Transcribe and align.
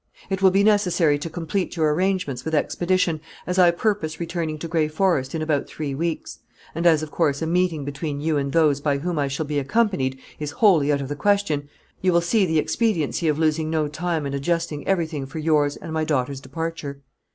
It 0.31 0.41
will 0.41 0.49
be 0.49 0.63
necessary 0.63 1.19
to 1.19 1.29
complete 1.29 1.75
your 1.75 1.93
arrangements 1.93 2.43
with 2.43 2.55
expedition, 2.55 3.21
as 3.45 3.59
I 3.59 3.69
purpose 3.69 4.19
returning 4.19 4.57
to 4.57 4.67
Gray 4.67 4.87
Forest 4.87 5.35
in 5.35 5.43
about 5.43 5.67
three 5.67 5.93
weeks; 5.93 6.39
and 6.73 6.87
as, 6.87 7.03
of 7.03 7.11
course, 7.11 7.43
a 7.43 7.45
meeting 7.45 7.85
between 7.85 8.19
you 8.19 8.35
and 8.35 8.51
those 8.51 8.81
by 8.81 8.97
whom 8.97 9.19
I 9.19 9.27
shall 9.27 9.45
be 9.45 9.59
accompanied 9.59 10.17
is 10.39 10.49
wholly 10.57 10.91
out 10.91 11.01
of 11.01 11.07
the 11.07 11.15
question, 11.15 11.69
you 12.01 12.11
will 12.13 12.19
see 12.21 12.47
the 12.47 12.57
expediency 12.57 13.27
of 13.27 13.37
losing 13.37 13.69
no 13.69 13.87
time 13.87 14.25
in 14.25 14.33
adjusting 14.33 14.87
everything 14.87 15.27
for 15.27 15.37
yours 15.37 15.75
and 15.75 15.93
my 15.93 16.03
daughter's 16.03 16.41
departure. 16.41 17.03